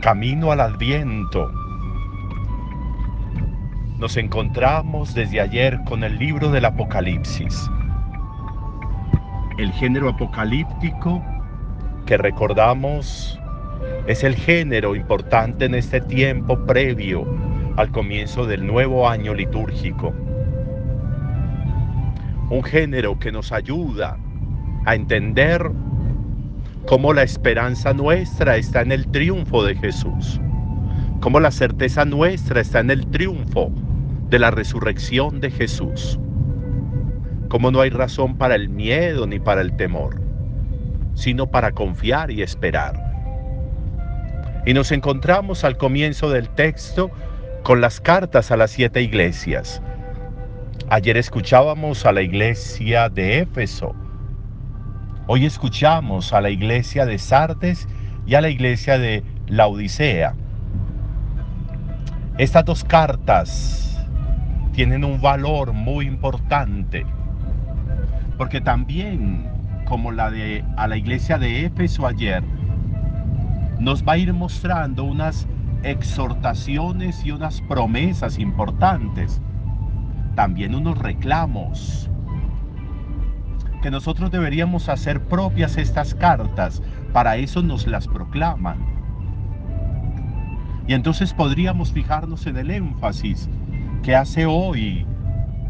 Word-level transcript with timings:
camino 0.00 0.50
al 0.50 0.60
adviento, 0.60 1.52
nos 3.98 4.16
encontramos 4.16 5.14
desde 5.14 5.42
ayer 5.42 5.78
con 5.84 6.04
el 6.04 6.18
libro 6.18 6.50
del 6.50 6.64
Apocalipsis. 6.64 7.70
El 9.58 9.70
género 9.72 10.08
apocalíptico 10.08 11.22
que 12.06 12.16
recordamos 12.16 13.38
es 14.06 14.24
el 14.24 14.34
género 14.36 14.96
importante 14.96 15.66
en 15.66 15.74
este 15.74 16.00
tiempo 16.00 16.58
previo 16.64 17.26
al 17.76 17.90
comienzo 17.90 18.46
del 18.46 18.66
nuevo 18.66 19.06
año 19.06 19.34
litúrgico. 19.34 20.14
Un 22.48 22.62
género 22.64 23.18
que 23.18 23.30
nos 23.30 23.52
ayuda 23.52 24.16
a 24.86 24.94
entender 24.94 25.70
cómo 26.86 27.12
la 27.12 27.22
esperanza 27.22 27.92
nuestra 27.92 28.56
está 28.56 28.80
en 28.82 28.92
el 28.92 29.06
triunfo 29.08 29.64
de 29.64 29.76
Jesús, 29.76 30.40
cómo 31.20 31.40
la 31.40 31.50
certeza 31.50 32.04
nuestra 32.04 32.60
está 32.60 32.80
en 32.80 32.90
el 32.90 33.06
triunfo 33.06 33.70
de 34.28 34.38
la 34.38 34.50
resurrección 34.50 35.40
de 35.40 35.50
Jesús, 35.50 36.18
cómo 37.48 37.70
no 37.70 37.80
hay 37.80 37.90
razón 37.90 38.36
para 38.36 38.54
el 38.54 38.68
miedo 38.68 39.26
ni 39.26 39.38
para 39.38 39.60
el 39.60 39.76
temor, 39.76 40.20
sino 41.14 41.50
para 41.50 41.72
confiar 41.72 42.30
y 42.30 42.42
esperar. 42.42 43.10
Y 44.66 44.74
nos 44.74 44.92
encontramos 44.92 45.64
al 45.64 45.76
comienzo 45.76 46.30
del 46.30 46.48
texto 46.50 47.10
con 47.62 47.80
las 47.80 48.00
cartas 48.00 48.50
a 48.50 48.56
las 48.56 48.70
siete 48.70 49.02
iglesias. 49.02 49.82
Ayer 50.88 51.16
escuchábamos 51.16 52.04
a 52.04 52.12
la 52.12 52.22
iglesia 52.22 53.08
de 53.08 53.40
Éfeso, 53.40 53.94
Hoy 55.32 55.46
escuchamos 55.46 56.32
a 56.32 56.40
la 56.40 56.50
iglesia 56.50 57.06
de 57.06 57.16
Sardes 57.16 57.86
y 58.26 58.34
a 58.34 58.40
la 58.40 58.48
iglesia 58.48 58.98
de 58.98 59.22
la 59.46 59.68
Odisea. 59.68 60.34
Estas 62.36 62.64
dos 62.64 62.82
cartas 62.82 64.04
tienen 64.72 65.04
un 65.04 65.20
valor 65.20 65.72
muy 65.72 66.08
importante, 66.08 67.06
porque 68.38 68.60
también, 68.60 69.48
como 69.84 70.10
la 70.10 70.32
de 70.32 70.64
a 70.76 70.88
la 70.88 70.96
iglesia 70.96 71.38
de 71.38 71.64
Éfeso 71.64 72.08
ayer, 72.08 72.42
nos 73.78 74.02
va 74.02 74.14
a 74.14 74.18
ir 74.18 74.32
mostrando 74.32 75.04
unas 75.04 75.46
exhortaciones 75.84 77.24
y 77.24 77.30
unas 77.30 77.60
promesas 77.60 78.36
importantes, 78.36 79.40
también 80.34 80.74
unos 80.74 80.98
reclamos, 80.98 82.10
que 83.80 83.90
nosotros 83.90 84.30
deberíamos 84.30 84.88
hacer 84.88 85.22
propias 85.22 85.76
estas 85.76 86.14
cartas, 86.14 86.82
para 87.12 87.36
eso 87.36 87.62
nos 87.62 87.86
las 87.86 88.06
proclaman. 88.06 88.78
Y 90.86 90.94
entonces 90.94 91.32
podríamos 91.32 91.92
fijarnos 91.92 92.46
en 92.46 92.56
el 92.56 92.70
énfasis 92.70 93.48
que 94.02 94.14
hace 94.14 94.46
hoy 94.46 95.06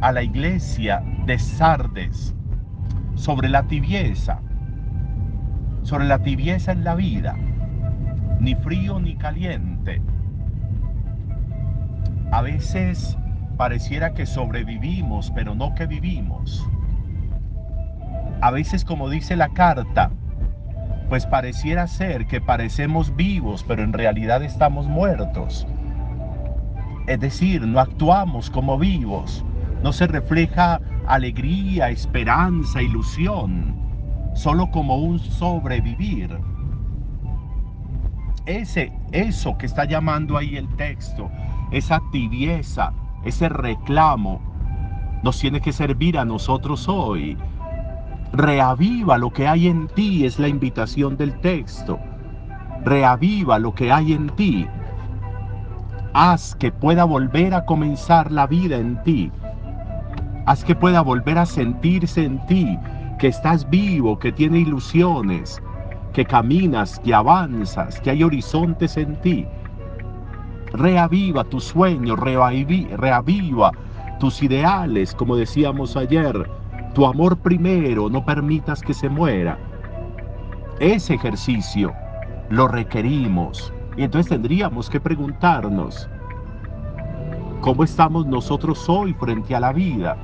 a 0.00 0.12
la 0.12 0.22
iglesia 0.22 1.02
de 1.26 1.38
Sardes 1.38 2.34
sobre 3.14 3.48
la 3.48 3.62
tibieza, 3.64 4.40
sobre 5.82 6.06
la 6.06 6.18
tibieza 6.18 6.72
en 6.72 6.84
la 6.84 6.94
vida, 6.94 7.36
ni 8.40 8.54
frío 8.54 8.98
ni 8.98 9.16
caliente. 9.16 10.02
A 12.32 12.42
veces 12.42 13.16
pareciera 13.56 14.14
que 14.14 14.26
sobrevivimos, 14.26 15.30
pero 15.32 15.54
no 15.54 15.74
que 15.74 15.86
vivimos 15.86 16.66
a 18.42 18.50
veces 18.50 18.84
como 18.84 19.08
dice 19.08 19.36
la 19.36 19.48
carta, 19.50 20.10
pues 21.08 21.26
pareciera 21.26 21.86
ser 21.86 22.26
que 22.26 22.40
parecemos 22.40 23.14
vivos, 23.14 23.64
pero 23.66 23.84
en 23.84 23.92
realidad 23.92 24.42
estamos 24.42 24.88
muertos. 24.88 25.64
Es 27.06 27.20
decir, 27.20 27.62
no 27.62 27.78
actuamos 27.78 28.50
como 28.50 28.78
vivos, 28.78 29.44
no 29.84 29.92
se 29.92 30.08
refleja 30.08 30.80
alegría, 31.06 31.90
esperanza, 31.90 32.82
ilusión, 32.82 33.76
solo 34.34 34.68
como 34.72 34.96
un 34.96 35.20
sobrevivir. 35.20 36.36
Ese, 38.46 38.92
eso 39.12 39.56
que 39.56 39.66
está 39.66 39.84
llamando 39.84 40.36
ahí 40.36 40.56
el 40.56 40.68
texto, 40.74 41.30
esa 41.70 42.02
tibieza, 42.10 42.92
ese 43.24 43.48
reclamo, 43.48 44.40
nos 45.22 45.38
tiene 45.38 45.60
que 45.60 45.72
servir 45.72 46.18
a 46.18 46.24
nosotros 46.24 46.88
hoy 46.88 47.38
Reaviva 48.32 49.18
lo 49.18 49.30
que 49.30 49.46
hay 49.46 49.68
en 49.68 49.88
ti, 49.88 50.24
es 50.24 50.38
la 50.38 50.48
invitación 50.48 51.18
del 51.18 51.38
texto. 51.40 51.98
Reaviva 52.82 53.58
lo 53.58 53.74
que 53.74 53.92
hay 53.92 54.14
en 54.14 54.30
ti. 54.30 54.66
Haz 56.14 56.54
que 56.54 56.72
pueda 56.72 57.04
volver 57.04 57.52
a 57.52 57.66
comenzar 57.66 58.32
la 58.32 58.46
vida 58.46 58.78
en 58.78 59.02
ti. 59.02 59.30
Haz 60.46 60.64
que 60.64 60.74
pueda 60.74 61.02
volver 61.02 61.36
a 61.36 61.44
sentirse 61.44 62.24
en 62.24 62.44
ti, 62.46 62.78
que 63.18 63.28
estás 63.28 63.68
vivo, 63.68 64.18
que 64.18 64.32
tiene 64.32 64.60
ilusiones, 64.60 65.62
que 66.14 66.24
caminas, 66.24 66.98
que 67.00 67.12
avanzas, 67.12 68.00
que 68.00 68.12
hay 68.12 68.22
horizontes 68.22 68.96
en 68.96 69.14
ti. 69.20 69.46
Reaviva 70.72 71.44
tu 71.44 71.60
sueño, 71.60 72.16
reaviva 72.16 73.72
tus 74.18 74.42
ideales, 74.42 75.14
como 75.14 75.36
decíamos 75.36 75.98
ayer 75.98 76.48
tu 76.94 77.06
amor 77.06 77.38
primero, 77.38 78.08
no 78.10 78.24
permitas 78.24 78.82
que 78.82 78.94
se 78.94 79.08
muera. 79.08 79.58
Ese 80.78 81.14
ejercicio 81.14 81.92
lo 82.50 82.68
requerimos. 82.68 83.72
Y 83.96 84.04
entonces 84.04 84.30
tendríamos 84.30 84.90
que 84.90 85.00
preguntarnos, 85.00 86.08
¿cómo 87.60 87.84
estamos 87.84 88.26
nosotros 88.26 88.88
hoy 88.88 89.14
frente 89.14 89.54
a 89.54 89.60
la 89.60 89.72
vida? 89.72 90.16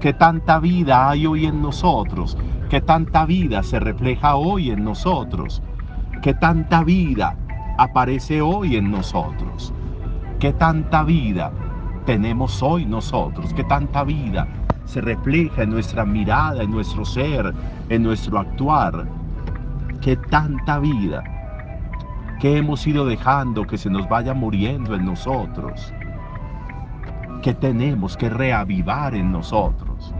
¿Qué 0.00 0.12
tanta 0.12 0.58
vida 0.58 1.10
hay 1.10 1.26
hoy 1.26 1.46
en 1.46 1.60
nosotros? 1.60 2.36
¿Qué 2.68 2.80
tanta 2.80 3.24
vida 3.24 3.62
se 3.62 3.80
refleja 3.80 4.36
hoy 4.36 4.70
en 4.70 4.84
nosotros? 4.84 5.62
¿Qué 6.22 6.34
tanta 6.34 6.84
vida 6.84 7.36
aparece 7.78 8.40
hoy 8.40 8.76
en 8.76 8.90
nosotros? 8.90 9.72
¿Qué 10.38 10.52
tanta 10.52 11.02
vida 11.02 11.50
tenemos 12.04 12.62
hoy 12.62 12.84
nosotros? 12.84 13.52
¿Qué 13.54 13.64
tanta 13.64 14.04
vida 14.04 14.46
se 14.88 15.02
refleja 15.02 15.62
en 15.62 15.70
nuestra 15.70 16.06
mirada, 16.06 16.62
en 16.62 16.70
nuestro 16.70 17.04
ser, 17.04 17.54
en 17.90 18.02
nuestro 18.02 18.38
actuar. 18.38 19.06
Qué 20.00 20.16
tanta 20.16 20.78
vida 20.78 21.22
que 22.40 22.56
hemos 22.56 22.86
ido 22.86 23.04
dejando 23.04 23.66
que 23.66 23.76
se 23.76 23.90
nos 23.90 24.08
vaya 24.08 24.32
muriendo 24.32 24.94
en 24.94 25.04
nosotros. 25.04 25.92
Que 27.42 27.52
tenemos 27.52 28.16
que 28.16 28.30
reavivar 28.30 29.14
en 29.14 29.30
nosotros. 29.30 30.14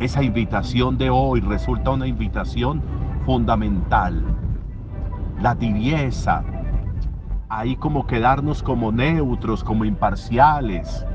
Esa 0.00 0.24
invitación 0.24 0.98
de 0.98 1.10
hoy 1.10 1.40
resulta 1.40 1.92
una 1.92 2.08
invitación 2.08 2.82
fundamental. 3.24 4.20
La 5.40 5.54
tibieza, 5.54 6.42
ahí 7.48 7.76
como 7.76 8.04
quedarnos 8.04 8.64
como 8.64 8.90
neutros, 8.90 9.62
como 9.62 9.84
imparciales, 9.84 11.06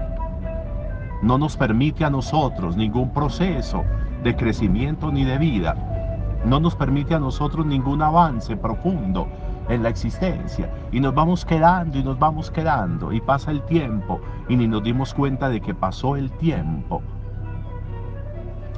no 1.21 1.38
nos 1.38 1.57
permite 1.57 2.06
a 2.06 2.10
nosotros 2.10 2.77
ningún 2.77 3.13
proceso 3.13 3.83
de 4.24 4.36
crecimiento 4.36 5.12
ni 5.12 5.25
de 5.25 5.38
vida. 5.38 5.75
No 6.45 6.60
nos 6.60 6.75
permite 6.75 7.13
a 7.13 7.19
nosotros 7.19 7.66
ningún 7.66 8.01
avance 8.01 8.56
profundo 8.56 9.27
en 9.68 9.83
la 9.83 9.89
existencia. 9.89 10.69
Y 10.92 11.00
nos 11.00 11.13
vamos 11.13 11.44
quedando 11.44 11.98
y 11.98 12.04
nos 12.04 12.18
vamos 12.18 12.50
quedando. 12.50 13.12
Y 13.12 13.19
pasa 13.19 13.51
el 13.51 13.62
tiempo 13.63 14.21
y 14.48 14.56
ni 14.56 14.68
nos 14.68 14.83
dimos 14.83 15.13
cuenta 15.13 15.50
de 15.50 15.60
que 15.60 15.74
pasó 15.74 16.16
el 16.16 16.31
tiempo. 16.31 17.01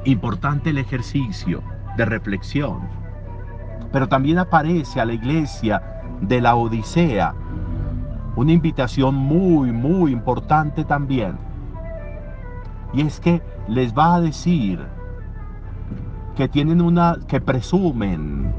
Importante 0.05 0.71
el 0.71 0.79
ejercicio 0.79 1.61
de 1.95 2.05
reflexión. 2.05 2.79
Pero 3.91 4.07
también 4.07 4.39
aparece 4.39 4.99
a 4.99 5.05
la 5.05 5.13
iglesia 5.13 6.01
de 6.21 6.41
la 6.41 6.55
Odisea 6.55 7.35
una 8.35 8.53
invitación 8.53 9.13
muy, 9.13 9.71
muy 9.71 10.11
importante 10.11 10.85
también 10.85 11.50
y 12.93 13.01
es 13.01 13.19
que 13.19 13.41
les 13.67 13.93
va 13.93 14.15
a 14.15 14.21
decir 14.21 14.79
que 16.35 16.47
tienen 16.47 16.81
una, 16.81 17.17
que 17.27 17.39
presumen 17.39 18.53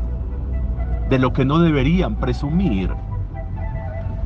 de 1.10 1.18
lo 1.18 1.32
que 1.32 1.44
no 1.44 1.58
deberían 1.58 2.16
presumir. 2.16 2.90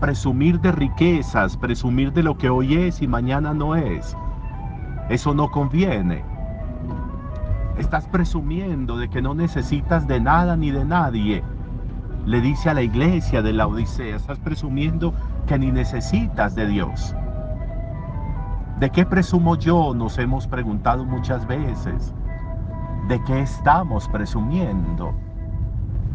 Presumir 0.00 0.60
de 0.60 0.72
riquezas, 0.72 1.56
presumir 1.56 2.12
de 2.12 2.22
lo 2.22 2.36
que 2.36 2.50
hoy 2.50 2.74
es 2.74 3.02
y 3.02 3.08
mañana 3.08 3.54
no 3.54 3.74
es. 3.74 4.16
Eso 5.08 5.34
no 5.34 5.50
conviene. 5.50 6.22
Estás 7.78 8.06
presumiendo 8.08 8.96
de 8.96 9.08
que 9.08 9.22
no 9.22 9.34
necesitas 9.34 10.06
de 10.06 10.20
nada 10.20 10.56
ni 10.56 10.70
de 10.70 10.84
nadie. 10.84 11.42
Le 12.26 12.40
dice 12.40 12.70
a 12.70 12.74
la 12.74 12.82
iglesia 12.82 13.42
de 13.42 13.52
la 13.52 13.66
Odisea, 13.66 14.16
estás 14.16 14.38
presumiendo 14.38 15.14
que 15.46 15.58
ni 15.58 15.70
necesitas 15.70 16.54
de 16.54 16.66
Dios. 16.66 17.14
¿De 18.80 18.90
qué 18.90 19.06
presumo 19.06 19.56
yo? 19.56 19.94
Nos 19.94 20.18
hemos 20.18 20.46
preguntado 20.46 21.04
muchas 21.04 21.46
veces. 21.46 22.14
¿De 23.08 23.22
qué 23.24 23.40
estamos 23.40 24.08
presumiendo? 24.08 25.14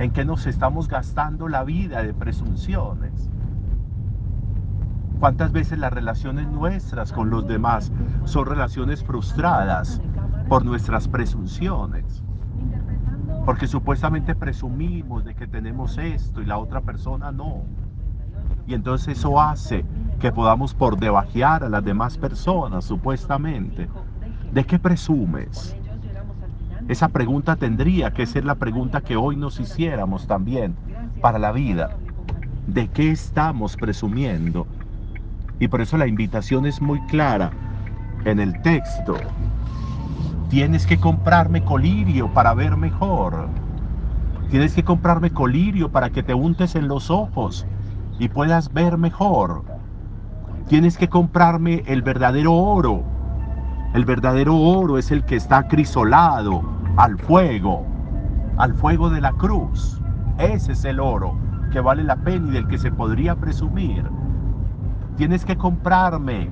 en 0.02 0.12
qué 0.12 0.26
nos 0.26 0.48
estamos 0.48 0.88
gastando 0.88 1.48
la 1.48 1.64
vida 1.64 2.02
de 2.02 2.14
presunciones. 2.14 3.30
¿Cuántas 5.20 5.52
veces 5.52 5.78
las 5.78 5.94
relaciones 5.94 6.48
nuestras 6.48 7.14
con 7.14 7.30
los 7.30 7.46
demás 7.46 7.92
son 8.24 8.48
relaciones 8.48 9.04
frustradas 9.04 10.02
por 10.50 10.66
nuestras 10.66 11.08
presunciones? 11.08 12.24
Porque 13.46 13.68
supuestamente 13.68 14.34
presumimos 14.34 15.24
de 15.24 15.36
que 15.36 15.46
tenemos 15.46 16.00
esto 16.00 16.42
y 16.42 16.46
la 16.46 16.58
otra 16.58 16.82
persona 16.82 17.32
no. 17.32 17.62
Y 18.68 18.74
entonces 18.74 19.18
eso 19.18 19.42
hace 19.42 19.84
que 20.20 20.32
podamos 20.32 20.74
por 20.74 21.00
debajear 21.00 21.64
a 21.64 21.70
las 21.70 21.84
demás 21.84 22.18
personas, 22.18 22.86
supuestamente. 22.86 23.90
¿De 24.54 24.64
qué 24.64 24.78
presumes? 24.78 25.76
Esa 26.88 27.10
pregunta 27.10 27.56
tendría 27.56 28.12
que 28.12 28.26
ser 28.26 28.46
la 28.46 28.56
pregunta 28.56 29.02
que 29.02 29.16
hoy 29.16 29.36
nos 29.36 29.60
hiciéramos 29.60 30.28
también 30.28 30.76
para 31.22 31.40
la 31.40 31.52
vida. 31.52 31.98
¿De 32.68 32.88
qué 32.88 33.12
estamos 33.12 33.76
presumiendo? 33.78 34.68
Y 35.60 35.68
por 35.68 35.82
eso 35.82 35.98
la 35.98 36.08
invitación 36.08 36.66
es 36.66 36.82
muy 36.82 37.00
clara 37.08 37.52
en 38.26 38.40
el 38.40 38.62
texto. 38.62 39.16
Tienes 40.50 40.86
que 40.86 41.00
comprarme 41.00 41.64
colirio 41.64 42.32
para 42.34 42.54
ver 42.54 42.76
mejor. 42.78 43.48
Tienes 44.50 44.74
que 44.74 44.84
comprarme 44.84 45.32
colirio 45.32 45.90
para 45.90 46.10
que 46.10 46.24
te 46.24 46.34
untes 46.34 46.76
en 46.76 46.88
los 46.88 47.10
ojos 47.10 47.66
y 48.22 48.30
puedas 48.30 48.72
ver 48.72 49.00
mejor. 49.00 49.64
Tienes 50.68 50.96
que 50.96 51.10
comprarme 51.10 51.82
el 51.88 52.04
verdadero 52.04 52.54
oro. 52.54 53.02
El 53.96 54.06
verdadero 54.06 54.58
oro 54.58 55.00
es 55.00 55.10
el 55.10 55.26
que 55.26 55.36
está 55.36 55.68
crisolado 55.68 56.62
al 56.98 57.18
fuego, 57.18 57.84
al 58.58 58.76
fuego 58.76 59.10
de 59.10 59.22
la 59.22 59.32
cruz. 59.32 60.00
Ese 60.38 60.74
es 60.74 60.86
el 60.86 61.00
oro 61.00 61.36
que 61.72 61.80
vale 61.80 62.04
la 62.04 62.16
pena 62.18 62.50
y 62.50 62.52
del 62.52 62.68
que 62.68 62.78
se 62.78 62.92
podría 62.92 63.36
presumir. 63.38 64.08
Tienes 65.18 65.44
que 65.44 65.58
comprarme 65.58 66.52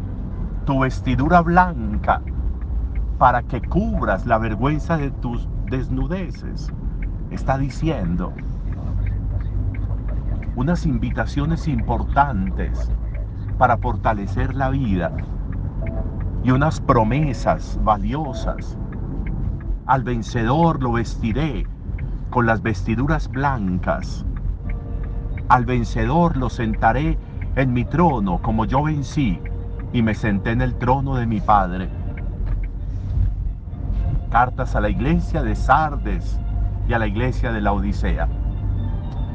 tu 0.66 0.80
vestidura 0.80 1.42
blanca 1.42 2.24
para 3.20 3.44
que 3.44 3.62
cubras 3.62 4.26
la 4.26 4.40
vergüenza 4.40 4.98
de 4.98 5.12
tus 5.12 5.48
desnudeces. 5.70 6.74
Está 7.30 7.60
diciendo 7.60 8.34
unas 10.60 10.86
invitaciones 10.86 11.70
importantes 11.70 12.92
para 13.58 13.78
fortalecer 13.78 14.56
la 14.56 14.70
vida 14.70 15.10
y 16.44 16.52
unas 16.52 16.82
promesas 16.82 17.80
valiosas. 17.82 18.78
Al 19.86 20.04
vencedor 20.04 20.84
lo 20.84 20.92
vestiré 20.92 21.66
con 22.30 22.46
las 22.46 22.62
vestiduras 22.62 23.30
blancas. 23.30 24.26
Al 25.48 25.64
vencedor 25.64 26.36
lo 26.36 26.50
sentaré 26.50 27.18
en 27.56 27.72
mi 27.72 27.86
trono 27.86 28.40
como 28.42 28.66
yo 28.66 28.84
vencí 28.84 29.40
y 29.94 30.02
me 30.02 30.14
senté 30.14 30.52
en 30.52 30.62
el 30.62 30.76
trono 30.76 31.16
de 31.16 31.26
mi 31.26 31.40
Padre. 31.40 31.90
Cartas 34.30 34.76
a 34.76 34.82
la 34.82 34.90
iglesia 34.90 35.42
de 35.42 35.56
Sardes 35.56 36.38
y 36.86 36.92
a 36.92 37.00
la 37.00 37.08
iglesia 37.08 37.54
de 37.54 37.62
la 37.62 37.72
Odisea. 37.72 38.28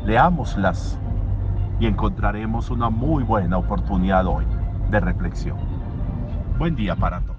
Leámoslas 0.04 1.00
y 1.80 1.86
encontraremos 1.86 2.70
una 2.70 2.90
muy 2.90 3.24
buena 3.24 3.58
oportunidad 3.58 4.26
hoy 4.26 4.44
de 4.90 5.00
reflexión. 5.00 5.58
Buen 6.58 6.76
día 6.76 6.94
para 6.94 7.20
todos. 7.20 7.33